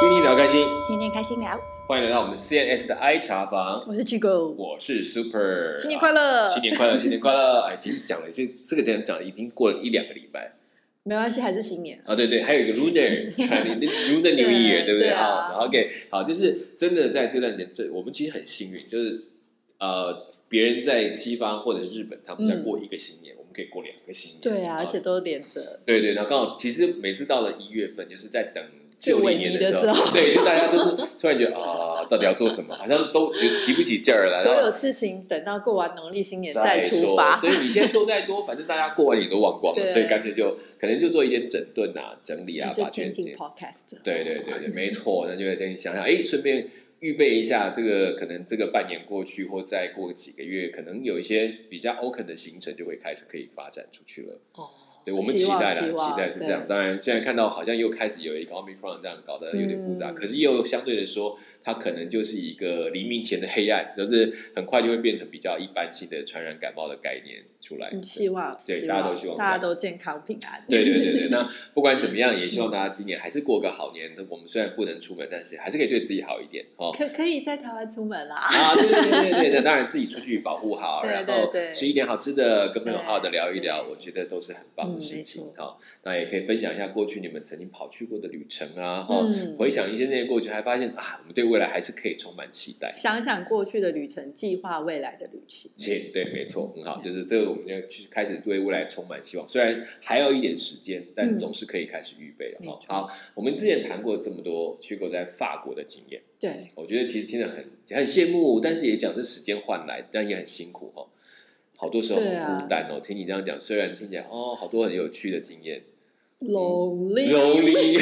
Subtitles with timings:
[0.00, 6.46] 天天聊开心，天天开心聊，欢迎来到我们 CNS 的 I 茶房，我是巨狗，我是 Super，新年快乐。
[6.46, 7.62] 啊新年快乐，新年快乐！
[7.66, 10.54] 哎，今天讲了，这这个讲讲了已经过了一两个礼拜。
[11.02, 12.00] 没关系，还是新年。
[12.06, 15.08] 啊，对对，还有一个 Lunar Lunar New Year，对不对？
[15.08, 19.24] 对啊？OK，好，就是真的在这段时间，这我们其实很幸运，就是
[19.78, 25.80] 呃，别人在西方或者是日本，他们在过一个新年，我们可以过两个新年，对啊，而且都连着。
[25.84, 28.62] 对对，然后刚好其实每次到了一月份，就是在等
[28.98, 34.42] 最萎靡的时候对，就大家都是突然觉得啊，到底要做什么，好像都提不起劲儿来。
[34.42, 37.40] 所有事情等到过完农历新年再出说发。
[37.40, 43.96] 对你现在做再多，反正大家过完年都忘光了，所以干脆就可能就做一点整顿啊、整理啊，把全听听 podcast。
[44.02, 46.68] 对对对对，没错，那就会等你想想，哎，顺便
[47.00, 54.40] 预备一下，这个可能这个半年过去，或再过几个月，可能有一些比较 open 的行程就会开始可以发展出去了。
[54.54, 54.68] 哦，
[55.08, 56.66] 对我们期待啦，期待是这样。
[56.68, 67.88] 当然，现在看到好像又开始有一个 omicron 这样搞得有点复杂，嗯可是又相对的说，它可能就是一个黎明前的黑暗，就是很快就会变成比较一般性的传染感冒的概念出来。
[67.92, 70.62] 嗯希望对希大家都希望大家都健康平安。
[70.68, 74.10] 对对对对， 那不管怎么样，也希望大家今年还是过个好年。
[74.28, 76.92] 我们虽然不能出门，但是还是可以对自己好一点哦。
[76.96, 78.36] 可可以在台湾出门啦。
[78.36, 85.76] 啊，对对对对对，那当然自己出去保护好， 对然后吃一点好吃的，跟朋友好好的聊一聊，我觉得都是很棒事情错哈。
[86.04, 92.90] 那也可以分享一下过去你们曾经跑去过的旅程啊，哈、嗯回想一些那些过去，还发现啊，我们对未来还是可以充满期待。
[92.92, 95.70] 想想过去的旅程，计划未来的旅行。
[95.78, 99.46] 对，对，没错，很好，就是这个，我们要去开始对未来充满希望。
[99.46, 102.58] 虽然还有一点时间，但嗯总是可以开始预备了。
[102.64, 111.06] 哈好，我们之前谈过这么多去过在法国的经验，对，我觉得其实听的很很羡慕，但是也讲是时间换来，但也很辛苦哈。
[111.80, 113.00] 好多时候很孤单哦。
[113.00, 115.82] 听你这样讲，虽然听起来哦，好多很有趣的经验
[116.40, 117.30] lonely。
[117.30, 117.98] ，lonely，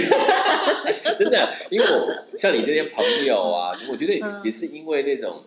[1.19, 5.45] 真的，因为我像你这些朋友啊，我觉得嗯也是因为那种，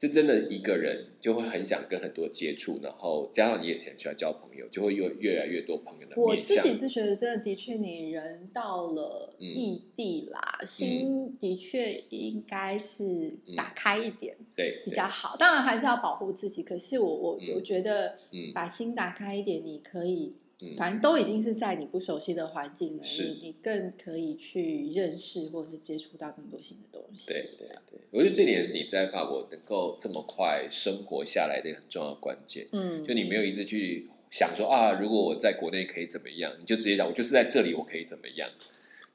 [0.00, 6.34] 就真的一个人就会很想跟很多接触，然后加上你也很喜欢交朋友，就会越越来越多朋友的我。
[6.36, 15.36] 自己是觉得，真的的确，你人到了嗯异地啦，心的确应该是打开一点对，比较好。
[15.38, 27.26] 当然还是要保护自己，可是我我嗯我觉得嗯把心打开一点，你可以嗯，反正都已经是在你不熟悉的环境了，是你你更可以去认识或者是接触到更多新的东西。
[27.32, 32.66] 对对对，我觉得这点是你在法国能够这么快生活下来的很重要的关键。
[32.72, 38.48] 嗯就，你没有一直去想说啊，如果我在国内可以怎么样，你就直接讲，我就是在这里，我可以怎么样。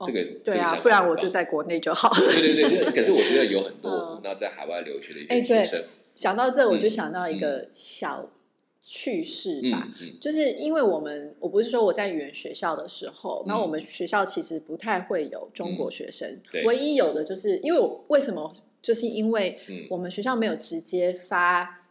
[0.05, 2.17] 这个对啊，不然我就在国内就好了。
[2.17, 8.29] 对对对，就可是我觉得有很多碰到在海外留学的一哎对些学生，想到这，我就嗯想到一个小
[8.87, 9.87] 趣事吧。
[10.01, 10.07] 嗯。
[10.07, 16.63] 嗯就是因为我们，我不是说我在语言学校的时候，嗯那、我们学校其实不太会有中国学生，对。
[16.63, 19.87] 唯一有的就是因为我为什么，就是因为嗯。
[19.89, 21.87] 我们学校没有直接发，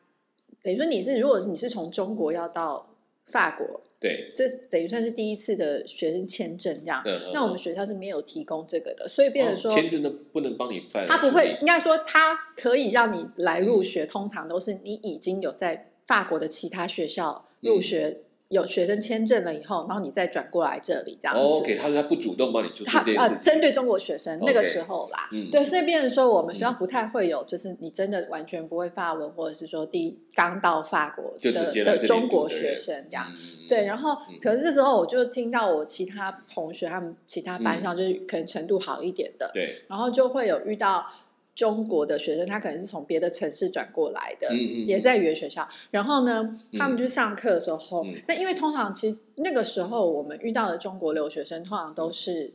[0.62, 2.90] 等于说你是如果是你是从中国要到
[3.24, 9.72] 法国，对，这等于算是第一次的学生签证这样，那我们学校是没有提供这个的，所以变成说。
[9.72, 13.82] 哦签证都不能帮你办，他不会，应该说他可以让你来入嗯。
[13.82, 17.70] 学，通常都是你已经有在法国的其他学校嗯。
[17.70, 18.20] 入学，
[18.50, 21.42] 有学生签证了以后，然后你再转过来这里这样子。
[21.42, 25.50] 哦 OK，他说他不主动帮你做他呃，这件事情，针对中国学生那个时候啦，嗯。
[25.50, 33.26] 对，所以变成说我们学校不太会有，就是你真的完全不会法文，或者是说第一刚到法国就的的中国学生这样。
[33.34, 41.06] 嗯对，然后嗯可是这时候我就听到我其他同学他们其他班上就是可能程度好一点的，对，然后就会有遇到
[41.54, 44.86] 中国的学生，他可能是从别的城市转过来的，嗯嗯嗯。
[44.86, 45.68] 也在语言学校。
[45.90, 48.12] 然后呢，他们去上课的时候，嗯。
[48.26, 52.52] 那因为通常其实那个时候我们遇到的中国留学生，通常都是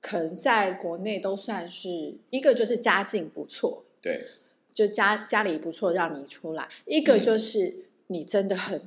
[0.00, 4.26] 可能在国内都算是一个就是家境不错，对，
[4.74, 7.22] 就家家里不错让你出来；一个嗯。
[7.22, 8.82] 就是你真的很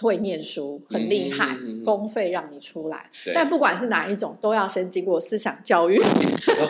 [0.00, 3.10] 会念书，很厉害，嗯嗯嗯嗯公费让你出来。
[3.24, 5.98] 对 但不管是哪一种，都要先经过思想教育，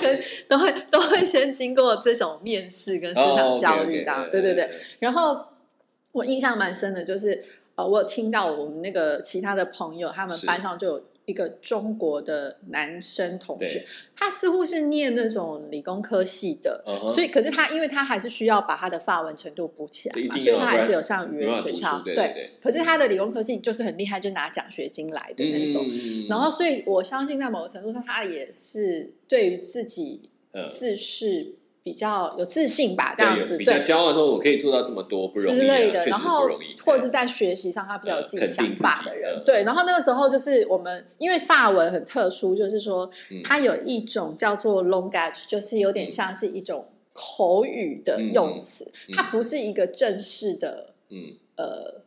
[0.01, 4.29] 跟 都会都会先经过这种面试跟思想教育这样。
[4.31, 4.69] 对对对。
[5.01, 5.45] 然后
[6.13, 7.45] 我印象蛮深的，就是
[7.75, 13.85] 呃，我有听到我们那个其他的朋友，他们班上就有一个中国的男生同学，
[14.17, 16.83] 他似乎是念那种理工科系的，
[17.15, 25.85] 所以可是他因为他还是需要把他的法文程度补起来嘛，所以他还是有上语言学校书，对对对可是他的理工科系就是很厉害，就拿奖学金来的那种。
[25.87, 31.55] 嗯然后，所以我相信在某个程度上，他也是对于自己嗯自视
[31.87, 36.05] 比较有自信吧，这样子，比较骄傲说我可以做到这么多，不容易之类的。
[36.07, 36.49] 然后
[36.85, 39.41] 或者是在学习上，他比较有自己想法的人。
[39.45, 43.09] 对，然后那个时候就是我们，因为法文很特殊，就是说
[43.45, 52.03] 它有一种叫做 langage，就是有点像是一种口语的用词，它不是一个正式的，嗯，呃。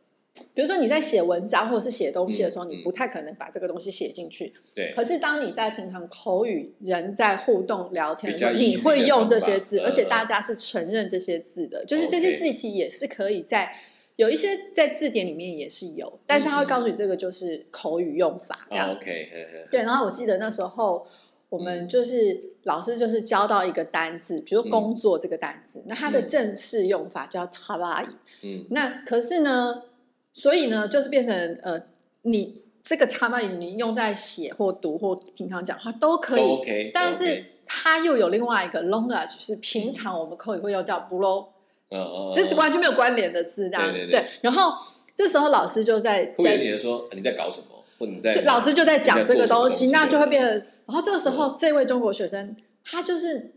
[0.53, 4.53] 比如说你在写文章或者是写东西的时候，你不太可能把这个东西写进去。
[4.75, 4.91] 对。
[4.93, 13.73] 可是当你在平常口语人在互动聊天的时候，你会用这些字，而且大家是承认这些字的，就是这些字其实也是可以在
[14.17, 18.67] 有一些在字典里面也是有，但是他会告诉你这个就是口语用法。
[18.91, 19.29] OK。
[19.71, 21.07] 对，然后我记得那时候
[21.47, 28.07] 我们就是老师就是教到一个单字，比如工作这个单字，那它的正式用法叫 t a b a
[28.41, 28.65] 嗯。
[28.71, 29.83] 那可是呢？
[30.33, 31.81] 所以呢，就是变成呃，
[32.21, 41.47] 你这个插巴你用在写或读或平常讲话都可以，但是它又有另外一个 longa，就是平常我们口语会用叫 blow，
[41.89, 44.25] 嗯嗯，这完全没有关联的字，这样子对。
[44.41, 44.73] 然后
[45.15, 50.51] 这时候老师就在在你的说你在搞什么，或你在老师就在讲这个东西，那就会变成。
[50.85, 53.53] 然后这个时候这位中国学生他就是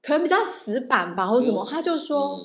[0.00, 2.40] 可能比较死板吧，或者什么，他就说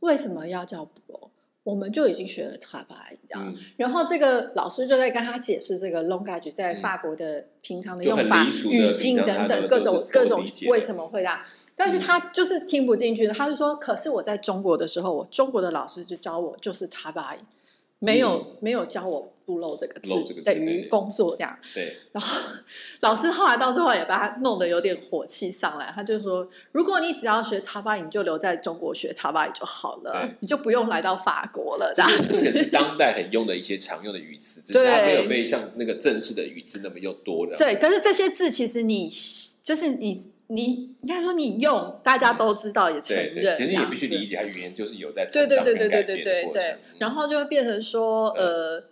[0.00, 1.28] 为什么要叫 blow？
[1.66, 11.40] 我们就已经学了 a 样，然后这个老师就在跟他解释这个 longage 在法国的平常的用法、语境等等各种各种为什么会这样，
[11.74, 13.34] 但是他就是听不进去的。
[13.34, 17.36] 他就说：“可是我在中国的时候，我中国的老师就教我就是 b a
[17.98, 21.96] 没有没有教我。”不漏这个字等于工作这样，对。
[22.10, 22.42] 然后
[22.98, 37.56] 老师后来到最后也把他弄得有点火气上来，他就说：“如果你只要学塔巴，你就留在中国学塔巴就好了，你就不用来到法国了。”这样这个是当代很用的一些常用的语词，只是它没有被像那个正式的语字那么又多了。
[37.56, 39.08] 对，可是这些字其实你
[39.62, 40.32] 就是你。
[40.48, 48.84] 你应该说你用，大家都知道也承认，其实也必须理解，它语言就是有在对对对对对对对对，然后就会变成说呃。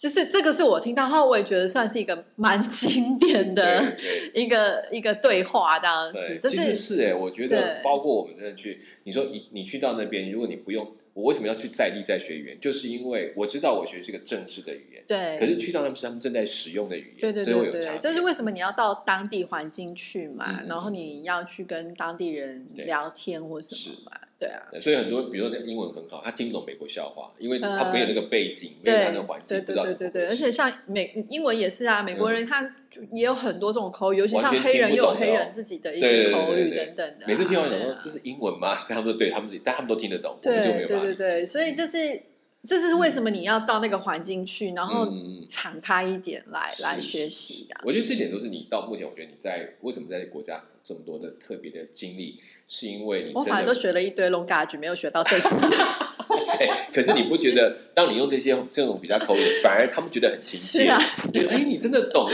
[0.00, 3.82] 就是这个是我听到，然后我也觉得算是一个蛮 经典的
[4.32, 6.48] 一个一个对话这样子。
[6.48, 10.88] 其实是哎，我觉得包括我们真的去，你说你你去到那边，如果你不用。
[11.18, 12.60] 我为什么要去在地在学语言？
[12.60, 15.36] 就是因为我知道我学的是个正式的语言，对。
[15.36, 17.98] 可是去到那边是他们正在使用的语言，对对对对。
[18.00, 20.62] 这是为什么你要到当地环境去嘛？
[20.68, 24.12] 然后你要去跟当地人聊天或什么嘛？
[24.38, 24.62] 对啊。
[24.80, 30.10] 所以很多，比如说英文很好，他听不懂美国笑话，因为他没有那个背景，没有他的环境，不知道怎么。
[30.28, 32.74] 而且像美英文也是啊，美国人他。
[33.12, 37.26] 也有很多这种口语，尤其像黑人又有黑人自己的一些口语等等的。
[37.28, 38.74] 每次听完讲说这是英文吗？
[38.88, 42.20] 他们说对他们自己，但他们都听得懂，对对对对，所以就是
[42.66, 45.08] 这是为什么你要到那个环境去，然后
[45.46, 47.76] 敞开一点来来学习的。
[47.84, 55.54] 我觉得这点都是你到目前，我觉得你在为什么在国家这么多的特别的经历，是因为你我反而都学了一堆 long gage，没有学到这次。
[56.60, 60.84] 哎，可是你不觉得，当你用这些这种比较口语，反而他们觉得很亲切？
[60.84, 61.00] 是啊，
[61.50, 62.28] 哎，你真的懂，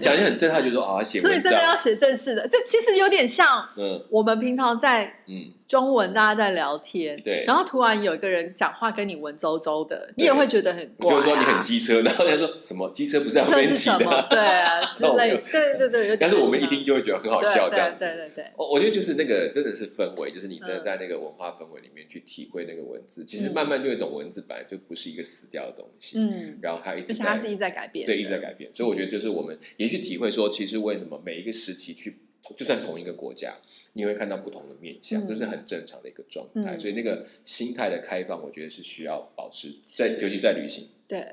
[0.00, 5.54] 讲的很正，他就说啊，写所以真的要写正式的，这其实有点像，嗯，我们平常在嗯。
[5.72, 11.10] 中文大家在聊天，对，然后突然有一个人讲话跟你文绉绉的，你也会觉得很怪。
[11.10, 16.16] 就是说你很机车， 然后他说什么机车不是要跟骑的，对啊之类， 对对对。
[16.18, 18.04] 但是我们一听就会觉得很好笑，这样子。
[18.04, 26.18] 对对对，我我觉得就是那个真的是氛围，就是你真的在那个文化氛围里面去体会那个文字，其实慢慢就会懂文字本来就不是一个死掉的东西。
[26.18, 28.70] 嗯，然后它一直，而且它是一直在改变，对，一直在改变。
[28.74, 32.18] 所以我觉得就是我们也去体会说，其实为什么每一个时期去。
[32.56, 33.56] 就算同一个国家，
[33.92, 36.76] 你会看到不同的面相，这是很正常的一个状态。
[36.78, 40.88] 所以那个心态的开放，我觉得是需要保持在，尤其在旅行。
[41.06, 41.24] 对，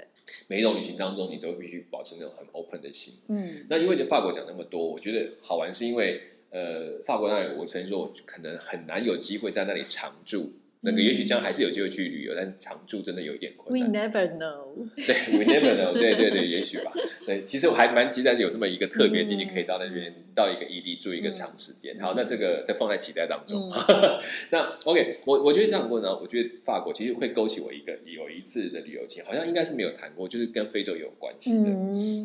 [0.48, 3.16] 每一种旅行当中，你都必须保持那种很 open 的心。
[3.28, 10.52] 嗯，那因为法国讲那么多，我觉得好玩是因为，呃，法国那里我曾经说，我可能很难有机会在那里常住。
[10.82, 13.92] 那个也许将来还是有机会去旅游，但常住真的有一点困难。
[13.92, 14.88] We never know。
[14.96, 15.92] 对，We never know。
[15.92, 16.94] 对对对，也许吧。
[17.28, 22.00] 对，其实我还蛮期待有这么一个特别经历，可以到那边到一个异地住一个长时间。
[22.00, 23.70] 好，那这个再放在期待当中。
[24.52, 31.66] 那 OK，我我觉得这样问呢，我觉得法国其实会勾起我一个有一次的旅游经好像应该是没有谈过，就是跟非洲有关系的。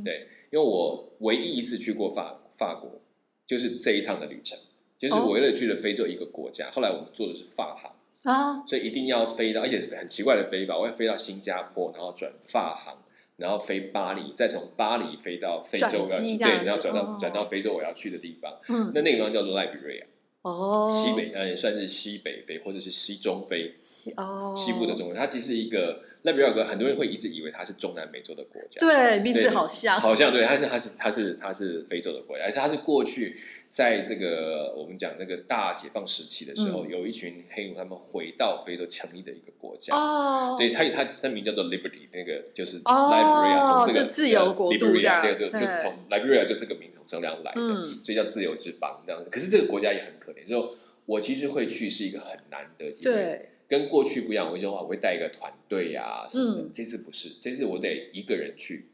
[0.04, 3.00] 对，因为我唯一一次去过法法国，
[3.44, 4.56] 就是这一趟的旅程，
[4.96, 7.92] 就是我为了去了非洲一个国家，后来我们坐的是法航。
[8.24, 13.02] 啊，所以一定要飞到，而且很奇怪的飞法，我要飞到新加坡，然后转法航，
[13.36, 18.50] 然后飞巴黎，再从巴黎飞到非洲要去，对，然后转到转到非洲我要去的地方。
[18.70, 20.06] 嗯，那那个地方叫做赖比瑞亚。
[20.40, 33.36] 哦，西北呃算是西北非或者是西中非，西哦西部的中非，它其实一个赖比瑞亚，很多人会一直以为它是中南美洲的国家，对，名字好像，好像对，它是它是它是它是非洲的国家，而且它是过去。
[33.74, 39.92] 在这个我们讲那个大解放时期的时候，有一群黑奴他们回到非洲成立的一个国家。
[39.96, 49.28] 哦，对，他他他名叫做 Liberty，那个就是哦 Liberia，从这个就自由国度这 Liberia，样对，就就是从 Liberia 就这个名从这样来的，嗯所以叫自由之邦这样子。
[49.28, 50.72] 可是这个国家也很可怜，就
[51.06, 53.12] 我其实会去是一个很难得机会。
[53.12, 56.62] 对，跟过去不一样，我就说我会带一个团队呀什么的。
[56.62, 58.86] 嗯这次不是，这次我得一个人去，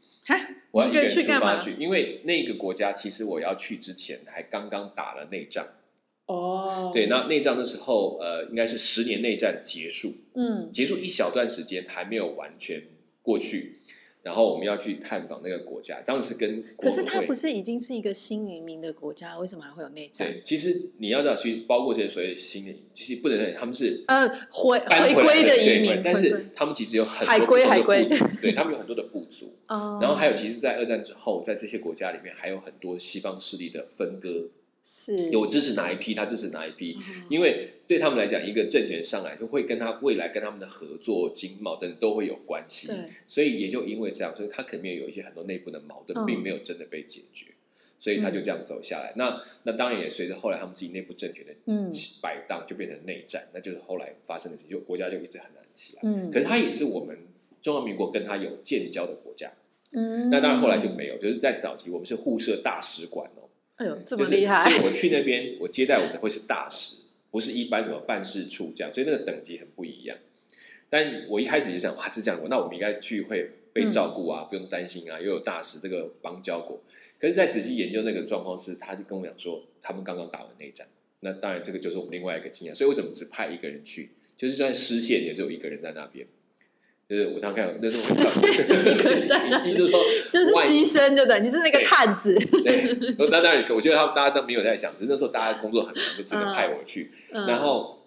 [0.71, 1.09] 我要一个人？
[1.09, 5.75] 出发去，因为那个国家其实我要去之前还刚刚打了内战。
[6.27, 12.81] 哦，对，，那内战的时候，呃，应该是十年内战结束，嗯，结束一小段时间还没有完全
[13.21, 13.79] 过去，
[14.23, 20.27] 然后我们要去探访那个国家，当时跟国可是它不是已经是一个新移民的国家，为什么还会有内战？
[20.27, 28.05] 对，其实你要知道，其实包括这些所谓的新的，其实不能认他们是呃，回搬回归的移民，但是他们其实有很多海归海归。
[28.41, 29.55] 对他们有很多的不足。
[29.67, 34.51] 哦，然后还有，其实，在二战之后，在这些国家里面，还有很多西方势力的分割，
[34.83, 35.29] 是。
[35.29, 36.99] 有支持哪一批，他支持哪一批，哦
[37.29, 42.87] 因为对他们来讲，一个政权上来就会跟他未来跟他们的合作、经贸等等都会有关系，
[43.27, 47.47] 所以也就因为这样，所以他肯定有一些很多内部的矛盾，嗯并没有真的被解决，
[47.99, 49.11] 所以他就这样走下来。
[49.17, 56.01] 那那当然也随着后来他们自己内部政权的嗯摆荡，就变成内战，那就是后来发生的，就国家就一直很难起来。
[56.05, 57.17] 嗯可是他也是我们
[57.61, 59.51] 中华民国跟他有建交的国家。
[59.91, 67.00] 嗯，那当然后来就没有，就是在早期我们是互设大使馆哦，哎呦，这就是么厉害所以，我去那边，我接待我们的会是大使，
[67.31, 70.17] 不是一般什么办事处这样，所以那个等级很不一样。
[70.89, 76.83] 但我一开始就想，哇，是这样，那我们应该去会被照顾啊，不用担心啊，又有大使这个邦交国。
[77.17, 80.85] 可是，在仔细研究那个状况是，他就跟我讲说，他们刚刚打完内战。
[81.21, 82.75] 那当然，这个就是我们另外一个经验。
[82.75, 84.09] 所以为什么只派一个人去？
[84.35, 86.27] 就是就算失陷，也只有一个人在那边。
[87.11, 90.01] 就是我常常看，那时候我失陷一个在那意思就是说，
[90.31, 91.41] 就是牺牲，对不对？
[91.41, 97.11] 你是那个探子，对，那当然，我觉得他们大家都没有在想，只是那时候大家工作很忙，就只能派我去。
[97.33, 98.00] 嗯然后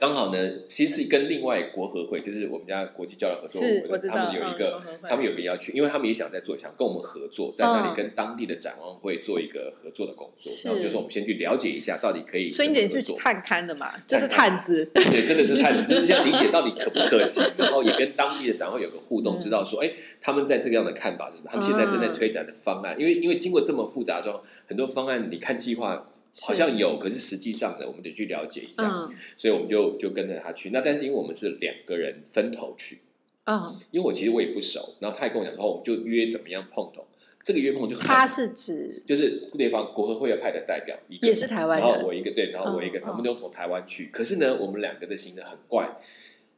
[0.00, 10.52] 刚好呢，其实是跟另外国合会，就是我们家国际交流合作我他们有一个他们有个要去，因为他们也想在做，想跟我们合作，在那嗯里跟当地的展望会做一个合作的工作。
[10.64, 13.18] 然后就是我们先去了解一下，到底可以所以你得是怎么合作。
[13.18, 21.50] 探勘的嘛，就是探探子，对，真的是探子，就是想理解到底可不可行， 然后也跟当地的展会有个互动，嗯知道说，哎，他们在这个样的看法是什么？
[21.52, 26.04] 他们现在正在推展的方案，因为因为经过这么复杂状，很多方案你看计划
[26.40, 30.70] 好像有，可是实际上呢，我们得去了解一下，嗯所以我们就就跟着他去。
[30.70, 33.00] 那但是因为我们是两个人分头去，
[33.44, 37.06] 嗯，因为我其实我也不熟，然后他也跟我讲说，哦我们就约怎么样碰头。
[37.44, 44.08] 这个约碰就很他是指就是对方国合会要派的代表，一个也是台湾然后，我一个对，然后我一个，嗯他们都从台湾去。
[44.12, 45.98] 可是呢，我们两个的行程很怪。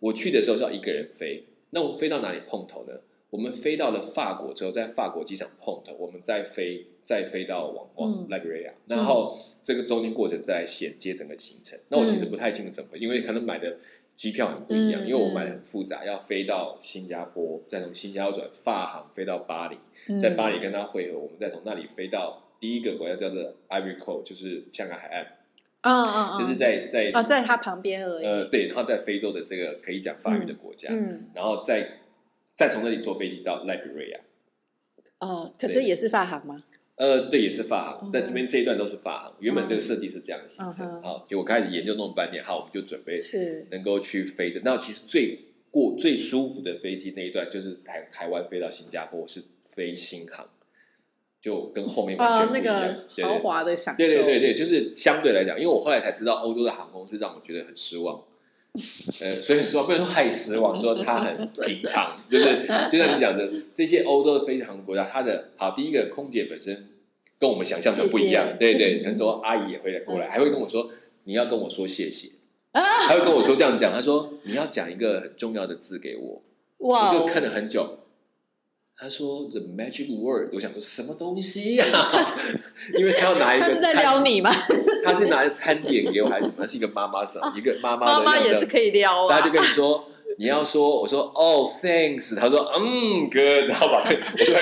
[0.00, 3.00] 我去的时候是要一个人飞，那我们飞到哪里碰头呢？
[3.30, 11.78] 我们飞到了法国之后，在法国机场碰头，我们再飞，再飞到往往嗯 Liberia，、然后这个中间过程再衔接整个行程。
[11.88, 13.76] 那我其实不太清楚怎么，因为可能买的
[14.14, 19.76] 机票很不一样，嗯因为我买的很复杂，要飞到新加坡，再从新加坡转法航飞到巴黎，
[20.08, 25.26] 嗯在巴黎跟他会合，我们再从那里飞到第一个国家叫做 Ivory Coast，就是香港海岸，
[25.82, 31.30] 嗯嗯嗯，就是在在啊，在他旁边而已，呃对，然后在非洲的这个可以讲法语的国家，嗯。
[31.34, 31.98] 然后再
[32.56, 34.20] 再从那里坐飞机到 Liberia，
[35.18, 36.62] 哦，可是也是发行吗？
[36.96, 44.60] 呃，对，也是发航嗯，但这边这一段都是发航，原本这个设计是这样的行程，嗯哼好，结果开始研究弄半天，好，我们就准备是能够去飞的。
[44.64, 45.38] 那其实最
[45.70, 50.48] 过最舒服的飞机那一段就是台台湾飞到新加坡，我是飞新航，
[51.40, 53.04] 就跟后面完啊全，不一样。
[53.22, 58.22] 豪华的享受，对对对对，就是相对来讲，因为我后来才知道欧洲的航空是让我觉得很失望。
[59.20, 61.32] 呃，所以说不能说太失望，说它很
[61.64, 62.46] 平常，就是
[62.90, 66.88] 就像你讲的，这些欧洲的非常国家，它的好第一个空姐本身
[67.38, 70.90] 跟我们想象的不一样，谢谢对对， 很多阿姨也会来过来，嗯还会跟我说
[71.24, 72.30] 你要跟我说谢谢，
[72.72, 76.42] 还会跟我说这样讲，他说你要讲一个很重要的字给我，
[76.78, 78.00] 我就看了很久。
[78.96, 81.84] 他说 “the magic word”，我想说什么东西呀、
[82.96, 84.50] 因为他要拿一个他是在撩你吗？
[85.04, 86.54] 他是拿着餐点给我，还是什么？
[86.60, 87.52] 他是一个妈妈什么？
[87.56, 90.06] 一个妈妈妈的样子妈也是可以撩啊他就，跟你说，
[90.38, 94.14] 你要说，我说哦，thanks，他说嗯，good，然后把这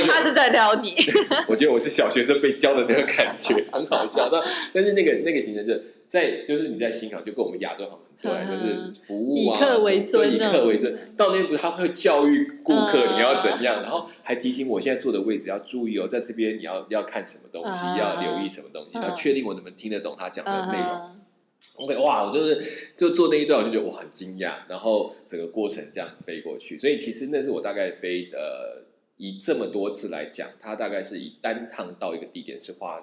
[0.07, 0.95] 他是在撩你，
[1.47, 4.31] 我觉得我是小学生被教的那个感觉，很好笑。
[4.33, 5.75] 但但是那个那个行程就
[6.13, 10.95] 在就是你在新港就跟我们亚洲航很不一样，嗯就是服务啊，以客为尊以客为尊。
[11.17, 13.17] 到那边不是他会教育顾客嗯。
[13.17, 19.01] 你要怎样，然后还提醒我现在坐的位置要注意哦，在这边你要要看什么东西，嗯要留意什么东西，嗯。
[19.01, 20.89] 然后确定我能不能听得懂他讲的内容。
[20.89, 21.19] 嗯
[21.77, 28.85] OK，哇，我就是就做那一段，我就觉得我很惊讶，然后整个过程这样飞过去，所以其实那是我大概飞呃，
[29.17, 33.03] 以这么多次来讲，它大概是以单趟到一个地点是花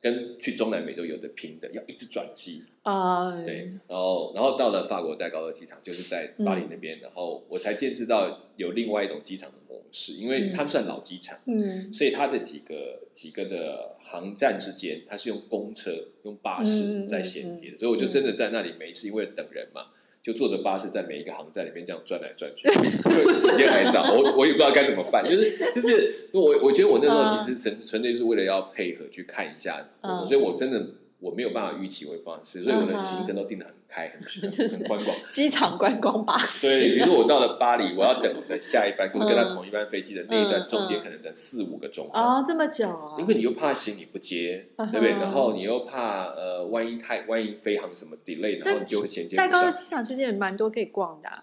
[0.00, 2.62] 跟去中南美洲有的拼的，要一直转机。
[2.82, 15.90] 啊，对，然后然后到了法国戴高乐机场，就是在巴黎那边，然后我才见识到有另外一种机场的模式，因为他们算老机场，嗯所以它的几个几个的航站之间，它是用公车、
[16.24, 19.86] 用巴士在衔接的，所以我就真的在那里没事，因为等人嘛。
[20.22, 22.68] 就坐着巴士在每一个航站里面这样转来转去，
[23.36, 30.26] 时间还早，我我也不知道该怎么办，就是就是我我觉得我那时候其实纯纯粹是为了要配合去看一下，嗯。
[30.26, 30.84] 所以我真的
[31.20, 34.20] 我没有办法预期会发生事，所以我的行程都定的很开很
[34.50, 35.16] 很宽广。
[35.32, 42.20] 机场观光巴士，对，比如说我到了巴黎，我要等我的下一班，或者跟他同一班飞机的那一段，嗯中间可能等四五个钟头。
[42.20, 45.12] 哦，这么久啊因为你又怕行李不接，嗯对不对？
[45.14, 49.62] 然后你又怕呃，万一太万一飞航什么 delay，然后你就会衔接戴不上。
[49.62, 51.42] 高乐机场其实也蛮多可以逛的、啊，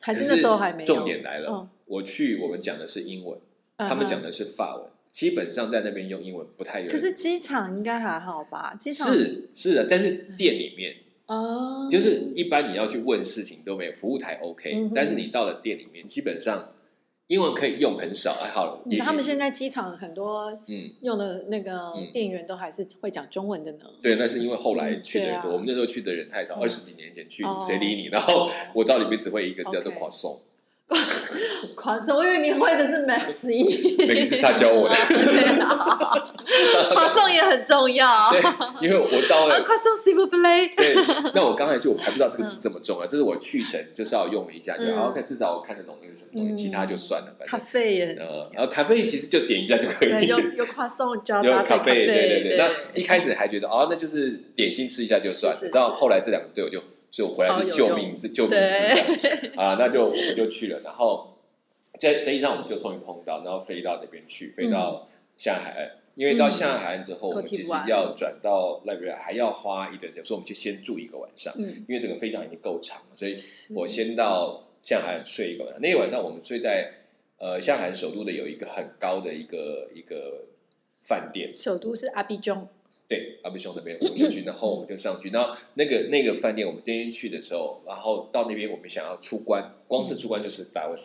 [0.00, 0.94] 还是那时候还没有。
[0.94, 3.36] 重点来了嗯，我去我们讲的是英文，
[3.76, 6.92] 嗯他们讲的是法文，基本上在那边用英文不太有人。
[6.92, 8.74] 可是机场应该还好吧？
[8.78, 10.94] 机场是是的，但是店里面
[11.26, 16.72] 哦，就是一般你要去问事情都没有，服务台 OK，嗯但是你到了店里面，基本上
[17.28, 18.32] 英文可以用很少。
[18.42, 20.90] 哎，好了，他们现在机场很多嗯。
[21.02, 23.84] 用的那个嗯店员都还是会讲中文的呢。
[24.02, 28.06] 对，那是因为后来去的人多，嗯啊我们那时候去的人太少，嗯二十几年前去哦，谁理你？
[28.06, 30.40] 然后我到里面只会一个叫做夸送，
[31.80, 34.94] 狂送，我以为你会的是 Maxi，那个是他教我的。
[35.08, 35.66] 对啊，
[36.92, 38.30] 狂送也很重要。
[38.30, 38.42] 对，
[38.82, 40.94] 因为我到啊，了，快送 s i v p l a y 对，
[41.34, 47.70] 那我刚才就，我还不知道这个字这么重要，就是我去程就是要用一下，就嗯 OK，至少我看得懂那是什么东西，嗯其他就算了，咖反正。
[47.70, 52.58] 啡也很呃，然后咖啡其实就点一下就可以，对，有有快送就要有搭配咖咖啡，对对对对。
[52.58, 56.78] 那一开始还觉得哦，那就是点心吃一下就算到后来这两个队友就
[57.10, 61.38] 就回来是救命之救命之对，啊，那就我们就去了，然后
[62.00, 65.90] 在飞机上我们就终于碰到，然后飞到那边去，飞到下海岸。
[66.16, 71.54] 因为到下海岸之后，我们其实要转到那边还要花一段时间，所以我们就先住一个晚上。
[71.56, 73.34] 嗯因为整个飞机场已经够长了，所以
[73.74, 75.80] 我先到下海岸睡一个晚上。
[75.80, 76.92] 那一晚上我们睡在
[77.38, 80.46] 呃下海岸首都的有一个很高的一个一个
[81.00, 82.68] 饭店，首都是阿比中，
[83.08, 85.30] 对，阿比兄那边我们就去，然后我们就上去。
[85.30, 91.04] 然后那个那个饭店，我们今天去的时候，然后到那边我们想要出关，光是出关就是大问题。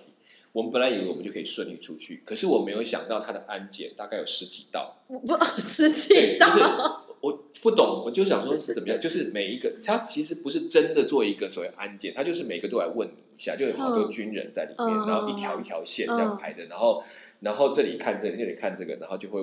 [0.55, 17.03] 我们本来以为我们就可以顺利出去，可是我没有想到他的安检大概有十几道，不不十对，几就是道，我不懂，我就想说是怎么样， 就是每一个他其实不是真的做一个所谓安检，他就是每个都来问你一下，就有好多军人在里面，嗯然后一条一条线这样排的，然后
[17.41, 19.41] 然后这里看这里，那里看这个，然后就会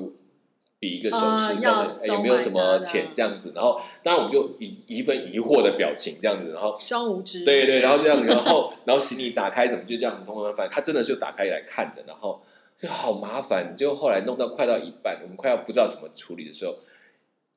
[0.82, 12.42] 比一个手势，嗯要告诉你哎有没有什么 Oh 钱这样子，然后当然我们就一一份疑惑的表情这样子，然后双无知，对对，然后这样子，然后然后行李打开怎么就这样通通翻，他真的就打开来看的，然后
[12.80, 16.76] 就好麻烦，就后来弄到快到一半，我们快要不知道怎么处理的时候，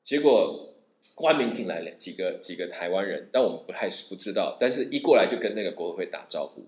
[0.03, 0.75] 结果
[1.15, 6.63] 外面进来了几个几个台湾人，但我们不太不知道，但是一过来就跟那个国会打招呼，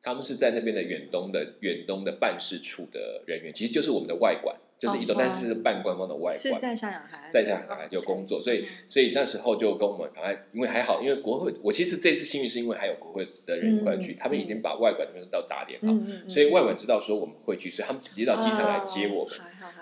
[0.00, 15.88] 他们是在那边的远东的远东的办事处的人员，其实就是我们的外管，就是一种，哦但是是半官方的外在向阳海岸，在上海有工作，所以所以那时候就跟我们赶快，因为还好，因为国会，我其实这次幸运是因为还有国会的人一块去，嗯他们已经把外管那边都打点好，
[16.30, 19.34] 所以外管知道说我们会去，所以他们直接到机场来接我们，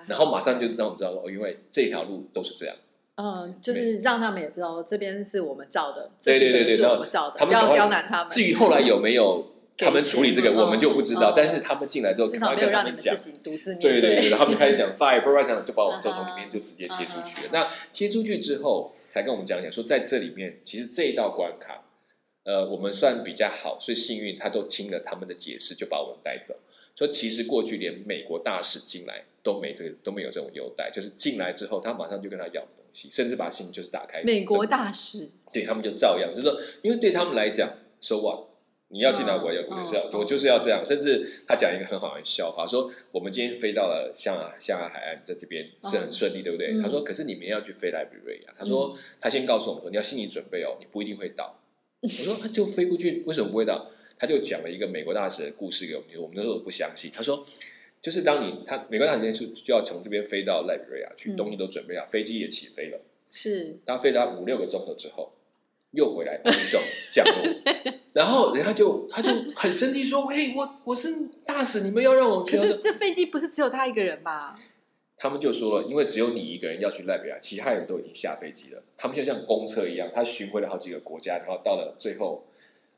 [0.06, 2.74] 然后马上就让我们知道说，哦，因为这条路都是这样，
[3.16, 8.32] 嗯，就是让他们也知道这边是我们造的，对对对对然后我们造的，要他们赶快刁难他们。
[8.32, 9.44] 至于后来有没有
[9.78, 13.14] 他们处理这个，我们就不知道嗯，但是他们进来之后，至赶快少没有让你跟他们讲。
[13.14, 17.50] 们自己独自面对对对，对然后他们开始讲 fire，不然讲就把我们就从里嗯面就直接接出去了嗯。
[17.52, 21.84] 那贴出去之后，才跟我们讲讲说，在这里面其实这一道关卡，
[22.44, 26.54] 呃，我们算比较好，所以幸运他都听了他们的解释，就把我们带走。
[26.96, 34.22] 说其实过去连美国大使进来都没这个都没有这种优待，就是进来之后他马上就跟他要东西，甚至把信就是打开。
[34.22, 37.68] 美国大使，对他们就照样，就是说，因为对他们来讲
[38.00, 38.55] ，so what？
[38.88, 40.84] 你要进来，我要我就是要嗯我就是要这样。
[40.84, 46.72] 甚至他讲一个很好的笑话，说我们今天飞到了象象牙海岸，在这边是很顺利，对不对？
[46.72, 51.60] 嗯他说，可是你们要去飞来比瑞亚，他说他先告诉我们说，你要心理准备哦，你不一定会到。
[52.02, 53.90] 我说他就飞过去，为什么不会到？
[54.18, 57.10] 他就讲了一个美国大使的故事给我们听，我们那时候不相信。
[57.12, 57.44] 他说，
[58.00, 63.00] 就是当你他美国大使是就要从这边飞到赖比瑞亚去，嗯东西都准备好，飞机也起飞了。
[63.28, 65.32] 是他飞了五六个钟头之后，
[65.90, 72.66] 又回来送降落， 然后人家就他就很生气说：“嘿，我我是大使，你们要让我去可。
[72.66, 74.58] 是这飞机不是只有他一个人吧？”
[75.18, 78.82] 他们就说了，因为只有你一个人要去赖比亚，其他人都已经下飞机了。
[78.96, 82.46] 他们就像公车一样，他巡回了好几个国家，然后到了最后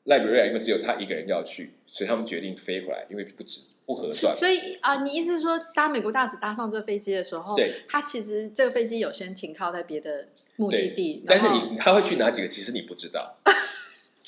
[0.04, 4.36] 赖比瑞亚，因为只有他一个人要去，所以他们决定飞回来，因为不止不合算。
[4.36, 13.38] 所以啊，你意思是说，搭美国大使搭上这飞机的时候，对，他其实这个飞机有先停靠在别的目的地，但是你他会去哪几个，其实你不知道。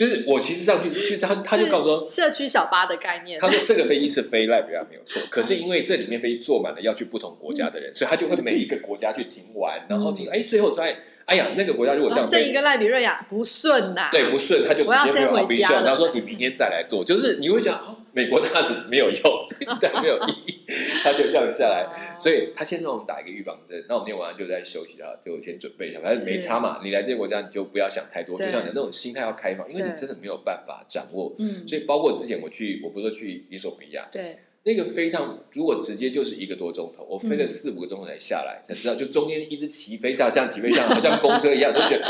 [0.00, 3.38] 就是我其实上去，其实他他就告诉说，社区小巴的概念。
[3.38, 10.96] 他说这个飞机是飞赖比亚没有错，可是因为这里面飞机坐满了要去不同国家的人，所以他就会每一个国家去停完，然后停，哎，最后在。
[11.26, 15.80] 哎呀，那个国家如果这样，剩一个赖比瑞亚不顺呐，对，不顺，他就直接没有回家。
[15.84, 19.22] 他说：“你明天再来做。”就是你会想，美国大使没有用，
[19.80, 20.60] 但没有意义，
[21.02, 21.86] 他就这样下来。
[22.18, 23.82] 所以他先让我们打一个预防针。
[23.88, 26.00] 那我们今天晚上就在休息哈，就先准备一下。
[26.00, 31.34] 反正没差嘛，你来这个国家你就不要想太多，就像你那种心态要开放，因为你真的没有办法掌握。
[31.38, 34.36] 嗯，所以包括之前我去，我不是说去伊索比亚，对。
[34.62, 42.04] 那个飞趟如果直接就是一个多钟头，我飞了四五个钟头才下来，才知道就中间一直起飞下降，起飞下降，好像公车一样，都觉得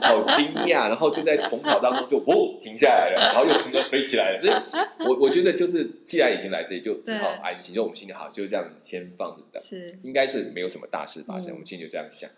[0.00, 0.88] 好惊讶。
[0.88, 4.40] 然后就在重考当中就哦停下来了，然后又重新飞起来了。
[4.42, 7.74] 所以，我我觉得就是既然已经来这里，就只好安心。
[7.74, 11.52] 就我们心里好，就这样先放着等，是应该是没有什么大事发生。
[11.52, 12.28] 我们心里就这样想，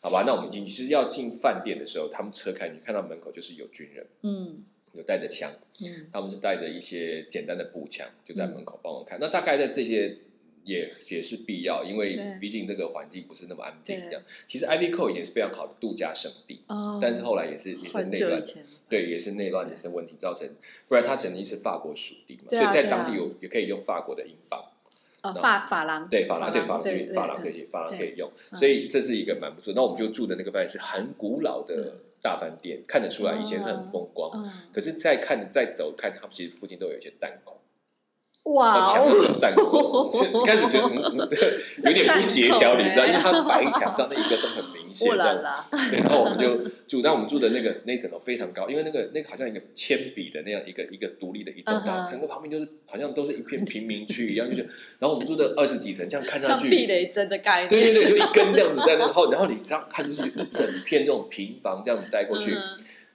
[0.00, 0.24] 好吧？
[0.26, 4.64] 那我们进去，其实要进饭店的时候，他们车开，你看到门口就是有军人，嗯。
[4.92, 5.50] 有带着枪，
[5.80, 9.18] 嗯，他们是带着一些简单的步枪，就在门口帮我看。
[9.18, 10.18] 那大概在这些
[10.64, 13.98] 也也是必要，因为毕竟这个环境不是那么安定。
[14.04, 18.42] 这样，其实 Ivy Co 也是非常好的度假胜地，哦，但是后来也是也是内乱，
[18.88, 20.46] 对，也是内乱也是问题造成，
[20.86, 24.62] 不然它曾经是法国属地嘛，所以在当地有也可以用法国的英镑，
[25.22, 29.72] 呃，法法郎，对，法郎对法郎对法郎可以法郎可以用，所以这是一个蛮不错。
[29.74, 31.96] 那我们就住的那个饭店是很古老的。
[32.22, 34.30] 大饭店看得出来以前是很风光，
[34.72, 37.58] 可是再看再走看，他们其实附近都有一些弹孔。
[38.54, 38.92] 哇！
[38.92, 40.10] 墙上弹孔，
[40.42, 40.88] 一开始觉得
[41.26, 41.52] 这个
[41.84, 45.42] 有点不协调，你知道，因为它白墙上那一个都很明显的。
[45.92, 54.62] 然后我们就住，但我们住的那个那层楼非常高，因为那个那个好像一个铅笔的那样一个一个独立的一栋大，整个旁边就是好像都是一片贫民区一样，就是
[54.98, 62.56] 然后我们住的二十几层，这样看上去避雷针的概念，对对对，就一根这样子在那后，然后你这样看就是一整片这种平房这样子带过去，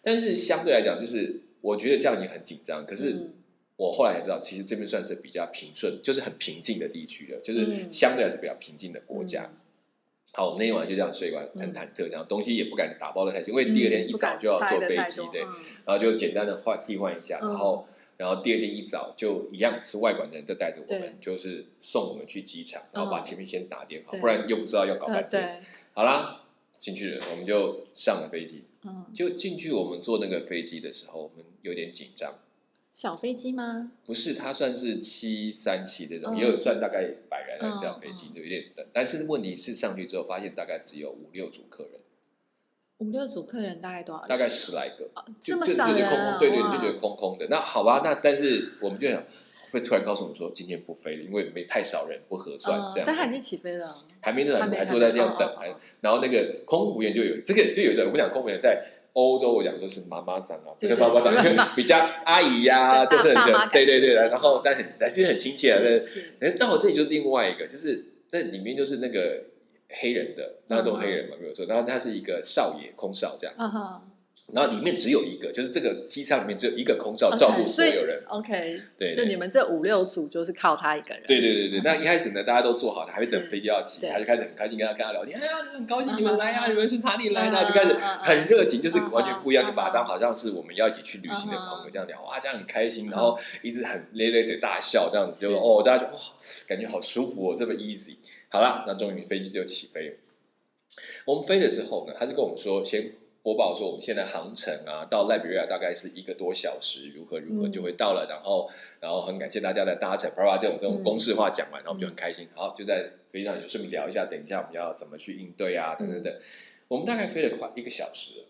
[0.01, 3.33] 但是相对来讲，就是我觉得这样已经很紧张，可是。
[3.79, 9.53] 我后来才知道，其实这边算是比较平顺，就是很平静的地区了，就是相对来是比较平静的国家。
[10.37, 15.41] 好，我们那天晚上就这样睡完，很忐忑，这样东西也不敢打包的太紧，因为第二天一早就要坐飞机，对，
[15.83, 17.83] 然后就简单的换替换一下，然后
[18.17, 25.59] 然后第二天一早就一样是外管的人都带着我们，就是送我们去机场，然后把前面先打点好，不然又不知道要搞半天。
[25.93, 28.63] 好啦，进去了，我们就上了飞机。
[28.83, 32.31] 嗯，就进去我们坐那个飞机的时候，我们有点紧张。
[32.97, 33.91] 小飞机吗？
[34.07, 38.83] 不是，它算是七三七那种，也有算大概百人的这样飞机，就有点等。
[38.91, 42.01] 但是问题是上去之后发现大概只有五六组客人，
[42.97, 44.25] 五六组客人大概多少？
[44.25, 45.07] 大概十来个，
[45.39, 47.45] 就就就空空，对对，就觉得空空的。
[47.51, 49.23] 那好吧，那但是我们就想
[49.69, 53.05] 会突然告诉我们说今天不飞了，因为没太少人不合算这样。
[53.05, 55.55] 但还已经起飞了，还没呢，还坐在这样等。
[55.59, 55.67] 还
[56.01, 58.83] 然后那个空服员就有这个，就有时候我们讲空服员在。
[59.17, 61.33] 欧洲我讲说是妈妈桑啊，不是妈妈桑，
[61.75, 64.29] 比较阿姨呀，就是很对对对的。
[64.29, 65.79] 然后但很但其实很亲切啊。
[66.39, 69.43] 但，到我这里就是另外一个，就是那里面就是那个
[69.89, 71.65] 黑人的，那都黑人嘛，没有错。
[71.65, 73.55] 然后他是一个少爷空少这样。
[74.53, 78.23] 然后里面只有一个，就是这个机舱里面只有一个空少照顾所有人。
[78.29, 81.21] OK，对，所以你们这五六组就是靠他一个人。
[81.27, 85.37] 对对对对，那一开始呢，大家都做好了，还会等飞机要起，他就开始很开心跟他跟他聊天。
[85.37, 87.65] 哎呀，很高兴你们来呀， 你们是哪里来的？
[87.65, 92.17] 就开始 很热情，就是完全不一样，就把他当好像是我们要一起去旅行的朋友这样聊。
[92.23, 96.19] 哇，这样很开心，然后一直很咧咧嘴大笑，这样子就哦，大家就哇，
[96.65, 98.15] 感觉好舒服哦，这么 easy。
[98.47, 100.15] 好了，那终于飞机就起飞了。
[101.25, 103.11] 我们飞了之后呢，他就跟我们说先。
[103.47, 108.27] 播报说我们现在航程啊，到赖比瑞亚大概是一个多小时，如何如何就会到了。
[108.29, 112.45] 然后，然后很感谢大家的搭乘，啪啪这种这种公式化讲完，然后我们就很开心。
[112.53, 116.37] 好，就在飞机上就顺便聊一下，等一下我们要怎么去应对啊，等等等。
[116.89, 118.45] 我们大概飞了快一个小时了，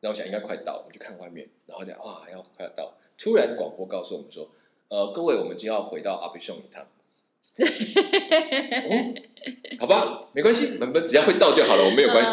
[0.00, 4.50] 然后想应该快到，我们去看外面，然后讲哇要快要到，突然广播告诉我们说，
[4.88, 6.84] 呃，各位，我们就要回到阿比松一趟。
[9.78, 12.32] 好吧，没关系，我们只要会到就好了，我没有关系。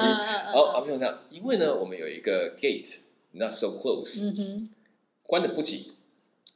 [0.52, 2.97] 好，阿明这样，因为呢，我们有一个 gate
[3.32, 4.67] not so close，
[5.28, 5.93] 关的不紧，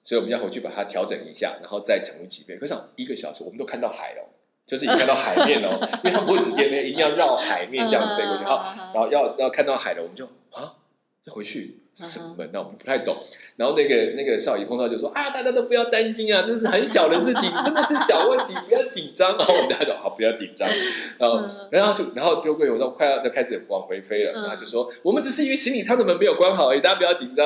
[0.04, 2.58] 所以我们要回去把它调整一下，然后再乘以几倍。
[2.58, 4.30] 可是一个小时，我们都看到海了，
[4.66, 5.70] 就是已经看到海面了，
[6.04, 8.44] 因为它不会直接飞，一定要绕海面这样飞过去。
[8.44, 10.78] 好，然后要要看到海了，我们就啊，
[11.26, 11.82] 要回去。
[12.06, 12.36] 什么？
[12.52, 13.18] 那我们不太懂。
[13.56, 20.70] 然后那个那个少爷空少就说：“啊，大家都不要担心啊，这是很小的事情， 真的是小问题，不要紧张。”然后我们大家说：“好，不要紧张。”
[21.18, 24.32] 然后然后就然后丢柜我说快要就开始往回飞了。
[24.34, 27.46] 然后就说：“我们只是因为行李舱的门没有关好而已，大家不要紧张。”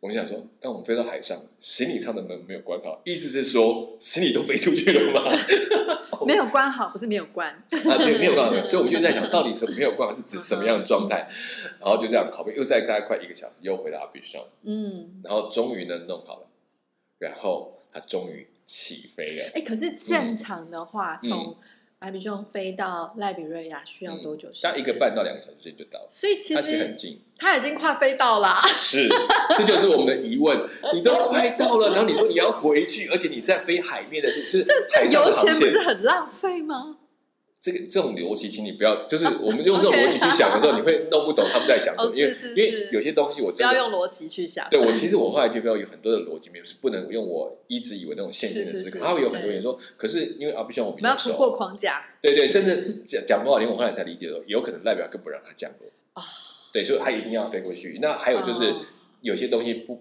[0.00, 5.32] 我们想说，当我们飞到海上，行李舱的门没有关好，意思是说行李都飞出去了吗？
[6.26, 7.48] 没有关好，不是没有关。
[7.50, 7.64] 啊，
[7.98, 8.54] 对，没有关好。
[8.64, 11.28] 所以我们就在想，到底什么没有关好是指什么样的状态？
[11.80, 16.48] 然后就这样，好不容易又再大概快一个小时，又回到阿比上，嗯，然后终于呢弄好了，
[17.18, 19.50] 然后它终于起飞了。
[19.54, 21.30] 哎，可是正常的话，嗯。
[21.30, 21.56] 从
[22.00, 24.70] 埃比熊飞到赖比瑞亚需要多久时间？
[24.70, 27.20] 大概一个半到两个小时就到了，所以其它其实很近。
[27.36, 28.60] 他已经快飞到啦。
[28.66, 29.08] 是，
[29.56, 30.56] 这就是我们的疑问。
[30.92, 35.80] 你都快到了，然后你说你要回去，而且你是在飞海面的，就是海上油的航线钱不是。
[35.80, 36.98] 很浪费吗？
[37.60, 42.10] 这个这种逻辑，请你不要， 就是我们用这种 逻辑去想的时候，你会弄不懂他们在想什么。
[42.10, 44.68] 哦因为因为有些东西我不真的要用逻辑去想。
[44.70, 48.78] 对我其实我后来就发现有很多的逻辑没有是不能用我一直以为那种线性的思考。
[48.78, 52.06] 是是是他会有很多人说，可是因为阿比像我比较我们要突破，框架。
[52.22, 56.22] 对对，甚至讲讲不好听，我后来才理解说，有可能代表更不让他降落啊
[56.72, 57.98] 对，所以他一定要飞过去。
[58.00, 58.80] 那还有就是哦
[59.22, 60.00] 有些东西不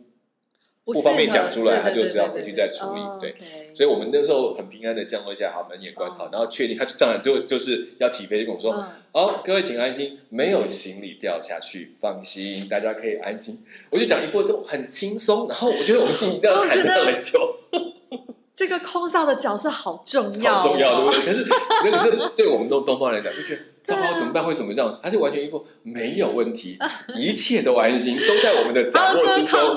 [0.88, 3.36] 不不方便讲出来他就是要回去再处理对
[3.76, 17.58] 所以我们那时候很平安的降落下，好门也关好，哦然后确定他就上来之后就是要起飞，就跟我说：“嗯好，各位请安心，没有行李掉下去，放心，大家可以安心。”我就讲一副这种很轻松，然后我觉得我们心里这样谈了很久，
[18.56, 21.22] 这个空少的角色好重要、重要，对不对？
[21.26, 21.46] 可是
[21.84, 24.44] 那个是对我们东东方来讲，就觉得糟糕，怎么办？
[24.44, 25.00] 会怎么这样？
[25.02, 26.78] 他就完全一副没有问题，
[27.18, 29.76] 一切都安心，都在我们的掌握之中。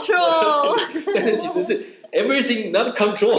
[1.15, 3.39] 但是其实是 everything not control。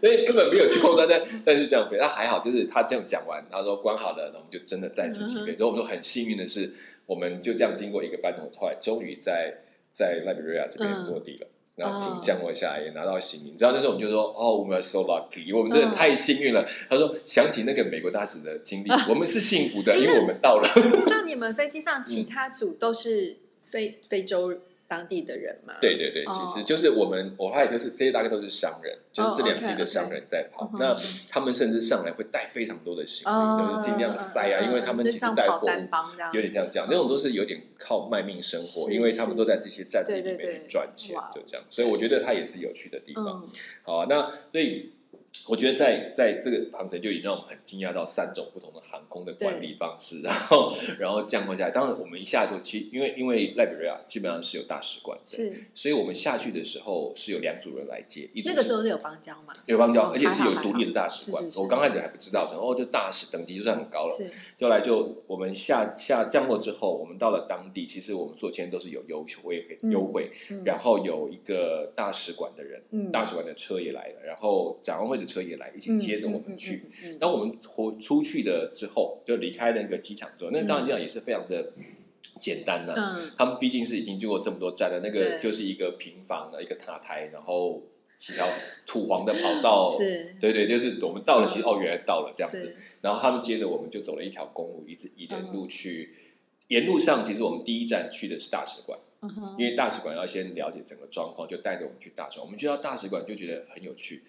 [0.00, 5.52] 所以根本没有去控制，但但是这样飞，那还好，就是他这样讲完，他说关好了，然后我们就真的再次起飞。
[5.52, 6.74] 嗯所以我们说很幸运的是，
[7.06, 9.54] 我们就这样经过一个半钟头，后来终于在
[9.88, 11.46] 在赖比瑞亚这边嗯落地了。
[11.76, 13.50] 然后请降落下来，也拿到行李。
[13.50, 16.64] 你知道那时候我们就说：“哦，我们 so lucky，我们真的嗯太幸运了。
[16.88, 20.66] 他说：“想起那个美国大使的经历，我们是幸福的， 因为我们到了。
[21.06, 25.74] 像你们飞机上其他组都是非非洲当地的人嘛？
[25.80, 30.70] 对对对，哦其实就是我们，我后来就是这些大概都是商人，就是这两批的商人在跑。
[30.78, 35.68] 那嗯他们甚至上来会带非常多的行李，哦，就是尽量塞啊，嗯因为他们其实带货
[36.32, 41.64] 有点像这样，那种都是有点靠卖命生活，因为他们都在这些站地里面去赚钱，就这样。
[41.68, 43.26] 所以我觉得它也是有趣的地方。
[43.26, 43.48] 嗯，
[43.82, 44.22] 好啊，那
[44.52, 44.92] 所以
[45.46, 51.70] 我觉得在在这个航程就已经让我们很惊讶到三种不同的航空的管理方式，然后然后降落下来。
[51.70, 59.54] 当然，我们一下就去因为因为赖比瑞亚基本上是有大使馆的，是所以我们下去的时候是有两组人来接，一组是那个时候是有邦交嘛？
[59.66, 61.56] 有邦交，哦而且是有独立的大使馆是是。
[61.56, 64.14] 是我刚开始还不知道，说哦，这大使等级就算很高了。
[64.16, 64.26] 是
[64.60, 70.30] 后来就我们下下降落之后，我们到了当地，其实我们所签都是有优惠，可以嗯优惠。
[70.50, 76.82] 嗯然后有一个大使馆的人，嗯大使馆的车也来了，然后展望会的车也来，一起接着我们去。。
[77.18, 81.72] 当我们回出去的之后，就离开那个机场之后，那当然这样也是非常的
[82.38, 87.82] 简单呐、嗯他们毕竟是已经经过这么多站了，那个就是一个平房的一个塔台，然后
[88.16, 88.46] 几条
[88.86, 92.74] 土黄的跑道，是对对，就是我们到了，嗯其实哦，原来到了这样子。
[93.00, 96.10] 然后他们接着我们就走了一条公路，一直沿嗯路去。
[96.68, 102.44] 沿路上，其实我们第一站去的是大使馆，嗯因为大使馆要先了解整个状况，就带着我们去大使馆。
[102.44, 104.20] 我们去到大使馆就觉得很有趣。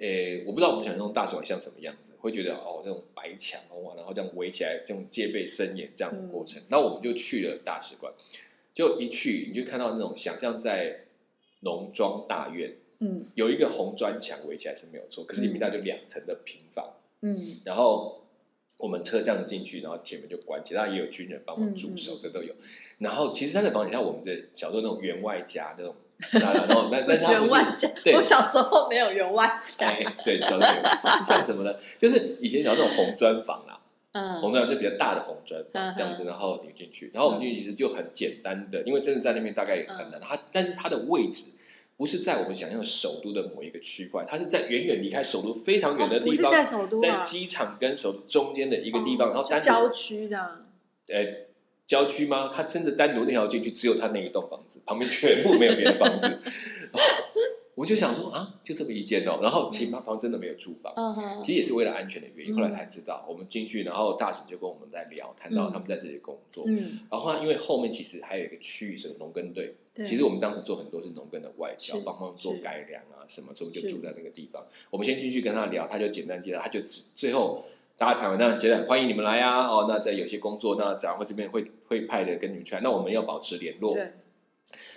[0.00, 6.62] 诶，我不知道我们想象大使馆像什么样子，会觉得哦那种白墙哇，然后这样围起来，这种戒备森严这样的过程。
[6.68, 8.10] 那、我们就去了大使馆，
[8.72, 11.04] 就一去你就看到那种想象在
[11.60, 18.24] 农庄大院嗯有一个红砖墙围起来是没有错，可是里面大概就两层的平房，嗯然后
[18.78, 22.54] 我们车这样进去，然后铁门就关起，当然也有军人帮忙驻守，这都有。
[22.96, 25.94] 然后其实他的房子像我们的小时候那种员外家那种，
[26.30, 29.86] 然后那 但是他不是员外家，对我小时候没有员外家。
[29.86, 31.74] 哎，对，小时候像什么呢？
[31.98, 33.80] 就是以前有那种红砖房啦，
[34.12, 41.44] 嗯红砖就比较大的红砖嗯房这样子，然后你进去，然后我们进去其实就很简单的，因为真的在那边大概也很难，它但是它的位置。
[41.96, 50.38] 不是在我们想象的首都的某一个区块，它是在远远离开首都非常远的地方，哦在首都在啊，机场跟首都中间的一个地方，哦然后单郊区的。
[51.08, 51.22] 呃
[51.90, 52.48] 郊区吗？
[52.54, 56.24] 他真的单独那条街区只有他那一栋房子，旁边全部没有别的房子。
[56.92, 57.00] 哦
[57.74, 60.92] 我就想说啊，就这么一间哦，然后其他房真的没有住房。
[60.94, 61.42] 嗯。
[61.42, 62.56] 其实也是为了安全的原因，嗯。
[62.56, 65.72] 后来才知道，我们进去，然后大使就跟我们在聊，谈到嗯。
[65.72, 74.62] 他们在这里工作，嗯，然后因为后面其实还有一个区域是农耕队，其实我们当时做很多是农耕的外交是，帮忙做改良啊什么，所以我们就住在那个地方。
[74.90, 77.64] 我们先进去跟他聊，他就简单介绍，他就只最后
[78.00, 83.92] 大家谈完，那接着欢迎你们来啊，哦，那在有些工作，那展会这边会会派的跟你们去，那我们要保持联络。
[83.92, 84.10] 对，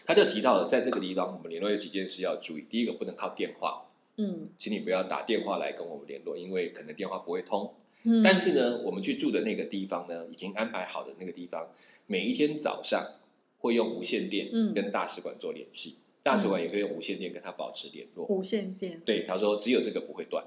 [0.06, 4.48] 他就提到了，在这个地方我们联络有几件事要注意，第一个不能靠电话，嗯。
[4.58, 7.74] 请你不要打电话来跟我们联络，因为可能电话不会通。
[8.04, 11.72] 嗯，但是呢，我们去住的那个地方呢，已经安排好的那个地方，
[12.08, 13.16] 每一天早上
[13.58, 14.74] 会用无线电嗯。
[14.74, 18.26] 跟大使馆做联系，大使馆也可以用无线电跟他保持联络。
[18.28, 20.46] 无线电，对，他说只有这个不会断。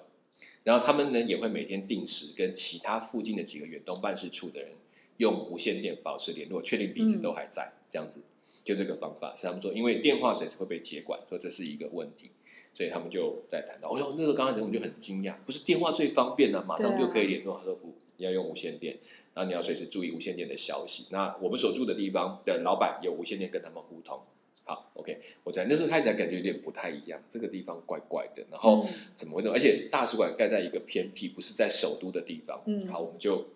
[0.66, 4.72] 然后他们呢也会每天定时跟其他附近的几个远东办事处的人
[5.18, 8.18] 用无线电保持联络，确定彼此都还在，这样子。
[8.64, 12.32] 就这个方法，是他们说，因为电话随时会被接管，说这是一个问题，
[12.74, 13.88] 所以他们就在谈到。
[13.88, 17.56] 我说那时候刚开始我们就很惊讶，不是电话最方便了、马上就可以联络。
[17.56, 18.98] 他说不，你要用无线电，
[19.34, 21.06] 然后你要随时注意无线电的消息。
[21.10, 24.20] 那我们所住的地方的老板有无线电跟他们互通。
[24.68, 29.54] 好，OK，我在那时候开始还感觉有点不太一样，这个地方怪怪的，然后嗯怎么会这么？
[29.54, 32.60] 而且大使馆盖在一个偏僻，不是在首都的地方。
[32.66, 33.46] 嗯好，我们就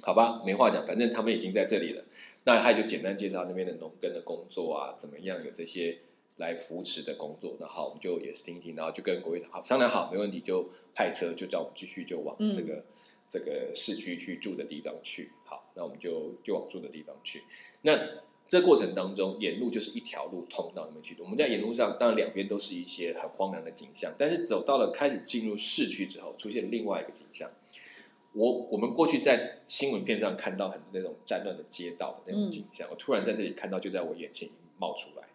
[0.00, 2.04] 好吧，没话讲，反正他们已经在这里了。
[2.44, 5.96] 那他就简单介绍那边的农耕的工作啊，怎么样有这些
[6.38, 7.56] 来扶持的工作。
[7.60, 12.84] 那好，我们就也是听一听，然后就跟国会好商量好，没问题，就派车就叫我们继续就往嗯这个、
[13.28, 15.30] 这个市区去住的地方去。
[15.44, 17.44] 好，那我们就就往住的地方去。
[17.82, 17.96] 那
[18.52, 21.16] 这过程当中，沿路就是一条路通到那边去。
[21.18, 27.50] 我们在沿路上，当然两边都是一些很荒凉的景象，但是走到了开始进入市区之后，出现另外一个景象。
[28.34, 35.26] 我我们过去在新闻片上看到很多那种战乱的街道的那种景象，我突然在这里看到，就在我眼前冒出来。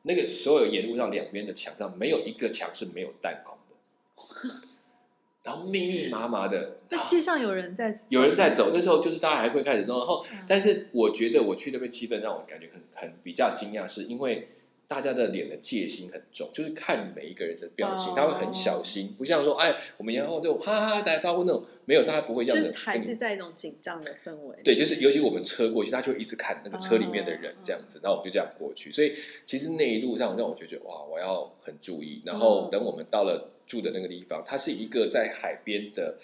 [0.00, 4.50] 那个所有沿路上两边的墙上，没有一个墙是没有弹孔的，
[5.44, 14.48] 然后密密麻麻的，在街上有人在，有人在走，那时候就是大家还会开始弄，然后嗯，但是我觉得我去那边气氛让我感觉很很比较惊讶，是因为
[14.86, 24.56] 大家的脸的戒心很重，就是看每一个人的表情，哦他会很小心，不像说哎，我们然后就哈哈打招呼那种，没有，大家不会这样子，就是还是在一种紧张的氛围。
[24.62, 28.92] 对，就是尤其我们车过去，他就一直看那个车里面的人哦这样子，然后我们就这样过去。
[28.92, 29.12] 所以
[29.46, 32.22] 其实那一路上让我觉得哇，我要很注意。
[32.24, 36.16] 然后嗯等我们到了住的那个地方，它是一个在海边的，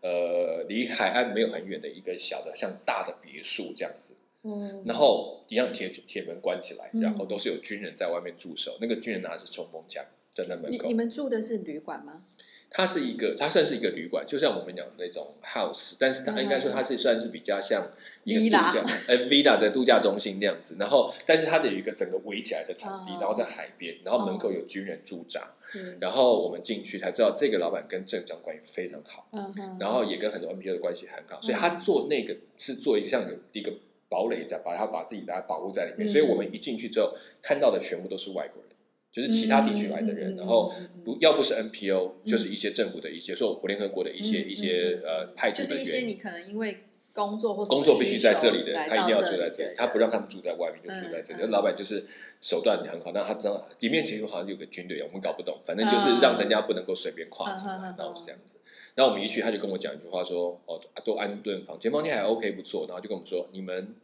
[0.00, 4.12] 呃，离海岸没有很远的一个小的像大的别墅这样子。
[4.46, 8.78] 嗯，然后一样铁铁门关起来，嗯然后都是有军人在外面驻守。
[8.80, 10.04] 那个军人拿的是冲锋枪，
[10.34, 10.94] 站在门口你你。
[10.94, 12.24] 们住的是旅馆吗？
[12.68, 17.80] 它是一个，它算是一个旅馆，就像我们讲的那种 house，但是它嗯应该说它是算是比较像
[18.24, 20.76] 一个度假，呃，villa 的度假中心那样子。
[20.78, 25.48] 然后，但是它的有一个整个围起来的场地，哦然后在海边，然后门口有军人驻扎。
[25.60, 33.72] 是，然后我们进去才知道，这个老板跟镇长关系非常好，嗯哼，然后也跟很多 NPO 的关系很好，所以嗯他做那个是做一个像有一个
[34.08, 36.06] 堡垒在，把他把自己来保护在里面。
[36.06, 36.08] 嗯。
[36.08, 38.76] 所以我们一进去之后，看到的全部都是外国人，
[39.12, 40.72] 就是其他地区来的人，嗯然后。
[41.06, 46.78] 不要不是 NPO，就是一些政府的一些，说联合国的一些嗯一些呃派驻就是一些你可能因为
[47.12, 51.48] 工作或工作必须在这里的，他一定要住在这里，他不让他们住在外面，就住在这里。
[51.52, 52.04] 老板就是
[52.40, 58.56] 手段很好，但他知道里面其实好像有个军队，我们搞不懂，反正就是让人家不能够随便跨进来然后是这样子。
[58.96, 63.94] 然后我们一去，他就跟我讲一句话说：“哦，都安顿房间，房间还 OK 不错。”然后就跟我们说：“你们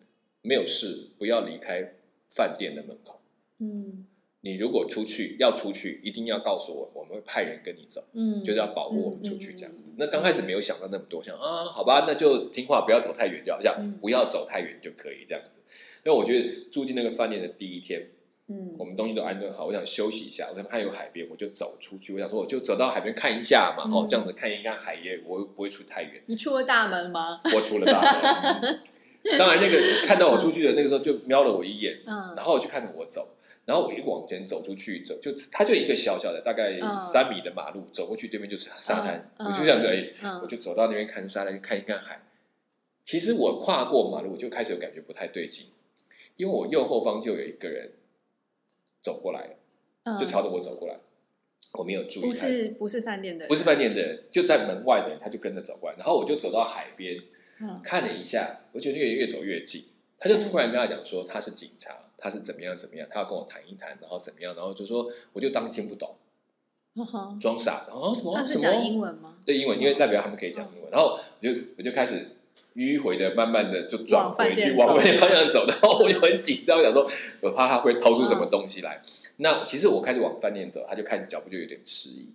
[0.43, 1.95] 没有事，不要离开
[2.29, 3.21] 饭店的门口。
[3.59, 4.07] 嗯
[4.45, 9.91] 你如果出去要出去，一定要告诉我，我们会派人跟你走。”嗯，就是要保护我们出去嗯这样子。
[9.97, 15.59] 那刚开始没有想到那么多，想啊，好吧，那就听话，不要走太远，就好像嗯不要走太远就可以这样子。
[16.05, 18.11] 因为我觉得住进那个饭店的第一天，
[18.49, 22.13] 嗯我们东西都安顿好，我想休息一下，我想看有海边，我就走出去。
[22.13, 26.23] 我想说，我就走到海边看一下嘛，哦嗯，这样子看一看海耶，我不会出太远。
[26.27, 27.41] 你出了大门吗？
[27.55, 28.03] 我出了大
[28.61, 28.81] 门，
[29.25, 33.29] 嗯当然那个看到我出去的那个时候就瞄了我一眼，嗯然后我就看着我走，
[33.65, 42.21] 然后我一往前走出去，走就它就一个小小的大概嗯三米的马路，走过去对面就是沙滩，嗯我就这样子而已，嗯我就走到那边看沙滩，看一看海。
[43.05, 45.67] 其实我跨过马路，我就开始有感觉不太对劲，
[46.37, 47.91] 因为我右后方就有一个人
[49.03, 49.57] 走过来，
[50.05, 50.17] 嗯。
[50.17, 50.99] 就朝着我走过来，
[51.73, 57.17] 我没有注意，不是不是饭店的人，不是饭店的人，就在门外的人，他就跟着走过来，然后我就走到海边，
[57.61, 57.81] 嗯。
[57.83, 59.85] 看了一下，我觉得越越走越近，
[60.19, 66.15] 他就突然跟他讲说他是警察，他是怎么样怎么样，他要跟我谈一谈，然后怎么样，然后就说我就当听不懂，
[67.41, 68.45] 装傻，然后什么？
[68.45, 69.39] 是讲英文吗？
[69.47, 72.37] 对英文，因为代表他们可以讲英文，然后我就我就开始
[72.75, 77.09] 迂回的，慢慢的就转回去往饭店方向走，然后我就很紧张，想说
[77.41, 79.03] 我怕他会掏出什么东西来。
[79.37, 82.29] 那其实我开始往饭店走，他就开始脚步就有点迟疑，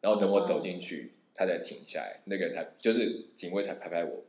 [0.00, 4.24] 然后等我走进去，他才停下来，那个人才就是警卫才拍拍我，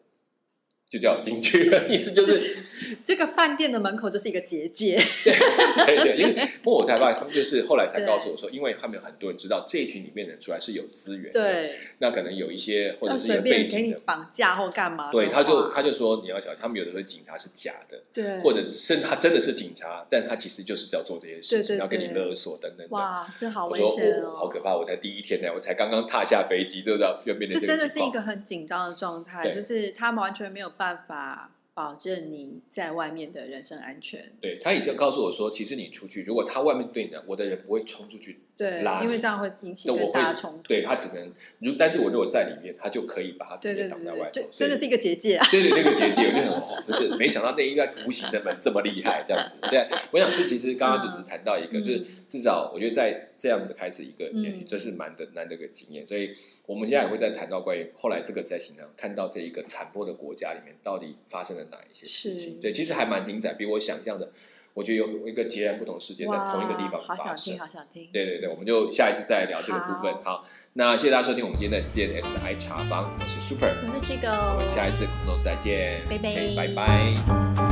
[0.91, 2.57] 就叫我进去了， 意思就是
[3.01, 14.01] 这个饭店的门口就是一个结界， 对对，因为不过我才发现他们就是后来才告诉我说，因为他们有很多人知道这一群里面的人出来是有资源的，对，那可能有一些或者是一些随便给你背景的。
[14.05, 15.09] 绑架或干嘛？
[15.13, 22.87] 对，他就他就说你要小心，他们有的时候警察是假的，对，或者甚至他真的是警察，但他其实就是要做这些事情，对对要跟你勒索等等的。
[22.89, 24.49] 哇，这好危我说险哦，好哦！
[24.49, 24.75] 可怕！
[24.75, 27.65] 我才第一天呢，我才刚刚踏下飞机，就知道又变成这。
[27.67, 34.31] 真的是一个很紧张的状态，就是他们完全没有办法保证你在外面的人身安全。
[34.41, 38.39] 对他已经告诉我说，其实你出去，如果他外面对你，我的人不会冲出去。
[38.57, 40.67] 对，因为这样会引起更大冲突。
[40.67, 44.41] 对他只能如，但是我如果在里面，他就可以把他直接挡在外头。
[44.51, 45.47] 真的是一个结界啊！
[45.51, 49.55] 对对，那个结界我就很，就是没想到那应该无形的门这么厉害，这样子。
[49.69, 56.05] 对，我想这其实刚刚就只谈到一个，就是至少我觉得在这样子开始一个练习，这是蛮的难得个经验。
[56.05, 56.29] 所以
[56.71, 62.61] 我们现在也会再谈到关于后来这个在新疆看到这一个残破的国家里面到底发生了哪一些事情。
[62.61, 64.31] 对，其实还蛮精彩，比我想象的。
[64.73, 67.25] 我觉得有一个截然不同世界在同一个地方发生。
[67.25, 68.07] 好想听，好想听。
[68.13, 70.15] 对对对，我们就下一次再聊这个部分。
[70.23, 77.70] 好，那谢谢大家收听我们今天的 CNS 的爱茶坊，我是 Super，我是七狗，我们下一次空中再见，拜拜，拜拜。